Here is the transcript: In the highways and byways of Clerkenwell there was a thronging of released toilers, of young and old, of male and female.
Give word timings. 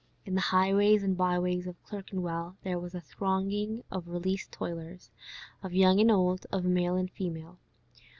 In 0.25 0.33
the 0.33 0.41
highways 0.41 1.03
and 1.03 1.15
byways 1.15 1.67
of 1.67 1.79
Clerkenwell 1.83 2.57
there 2.63 2.79
was 2.79 2.95
a 2.95 3.01
thronging 3.01 3.83
of 3.91 4.07
released 4.07 4.51
toilers, 4.51 5.11
of 5.61 5.75
young 5.75 5.99
and 5.99 6.09
old, 6.09 6.47
of 6.51 6.65
male 6.65 6.95
and 6.95 7.11
female. 7.11 7.59